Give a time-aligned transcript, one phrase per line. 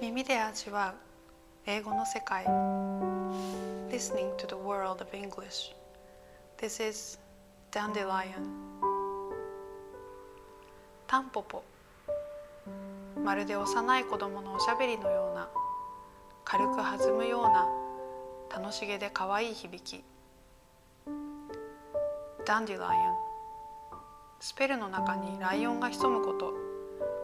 [0.00, 0.94] 耳で味わう
[1.66, 2.46] 英語の世界。
[3.90, 5.74] Listening to the world of English.
[6.58, 7.18] This is
[7.70, 8.32] Dandelion.
[11.06, 11.62] タンポポ。
[13.22, 15.50] まるで幼い子供のおしゃべりのような
[16.44, 17.68] 軽く弾むような
[18.50, 20.02] 楽しげで可愛い響き。
[22.46, 23.30] ダンディライオン
[24.40, 26.54] スペルの中にライオンが潜むこと。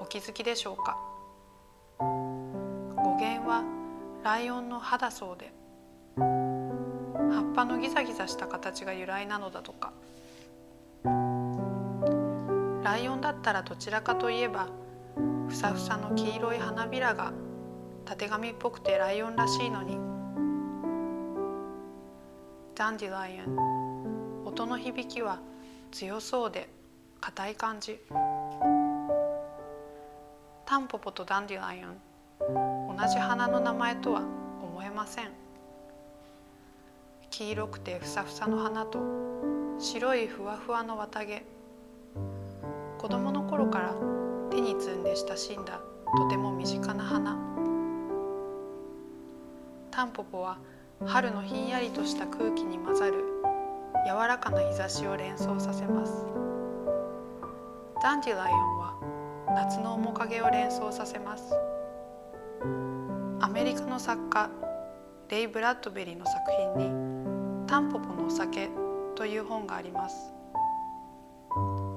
[0.00, 0.98] お気づきでしょうか。
[1.98, 3.64] 語源は
[4.22, 5.52] ライオンの歯だそうで。
[6.16, 9.92] 葉っぱのギザギザした形が由来なのだとか。
[12.82, 14.68] ライオンだったらどちらかといえば
[15.48, 17.32] ふさふさの黄色い花びらが
[18.04, 19.98] たてがみっぽくてライオンらしいのに。
[22.74, 23.87] dandelion
[24.48, 25.40] 音の響きは
[25.90, 26.70] 強そうで
[27.20, 28.00] 硬い感じ。
[30.64, 35.32] タンポポとダンディライオン同じ花の名前とは思えません。
[37.28, 38.98] 黄色くてふさふさの花と
[39.78, 41.44] 白いふわふわの綿毛。
[42.96, 43.94] 子供の頃から
[44.50, 45.78] 手に摘んで親しんだ
[46.16, 47.36] とても身近な花。
[49.90, 50.56] タンポポは
[51.04, 53.37] 春のひんやりとした空気に混ざる
[54.08, 56.24] 柔らかな日差しを連想させます。
[58.02, 58.94] dandelion は
[59.54, 61.52] 夏の面影を連想させます。
[63.42, 64.48] アメリカの作家
[65.28, 66.38] レイ・ブラッドベリーの作
[66.74, 68.70] 品に「タンポポのお酒」
[69.14, 70.32] という本があります。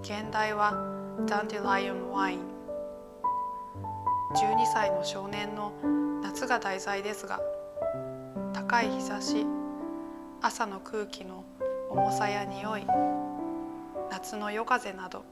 [0.00, 0.72] 原題は
[1.26, 2.40] Dandelion Wine。
[4.34, 5.72] 12歳の少年の
[6.22, 7.38] 夏が題材ですが
[8.54, 9.46] 高い日差し
[10.40, 11.44] 朝の空気の
[11.90, 12.86] 重さや匂い
[14.10, 15.24] 夏の夜風など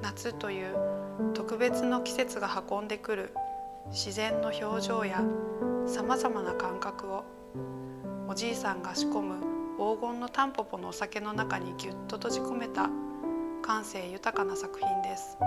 [0.00, 0.76] 夏という
[1.34, 3.34] 特別の季節が運んでくる
[3.90, 5.22] 自然の表情や
[5.86, 7.24] さまざまな感覚を
[8.28, 9.34] おじいさんが仕込む
[9.76, 12.88] 黄金のタンポポのお酒の中にぎゅっと閉じ込めた
[13.62, 15.38] 感性豊かな作品です。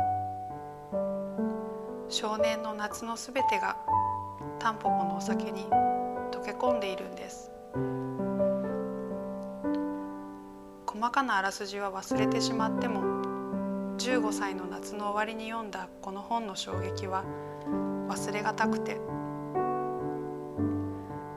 [2.09, 3.77] 少年の夏のすべてが
[4.59, 5.65] タンポポのお酒に
[6.31, 7.51] 溶け込んでいるんです。
[11.05, 13.01] 細かなあらすじは忘れてしまっても
[13.99, 17.23] 15歳の夏の終わりに読んだこの本の衝撃は
[18.09, 18.97] 忘れがたくて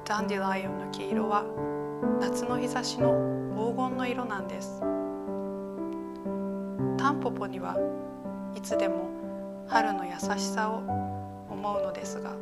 [0.07, 1.45] ダンディライオンの黄色は
[2.19, 3.13] 夏の日差しの
[3.55, 4.81] 黄金の色なんです。
[6.97, 7.77] タンポポには
[8.57, 9.11] いつでも
[9.67, 10.79] 春の優しさを
[11.53, 12.35] 思うのですが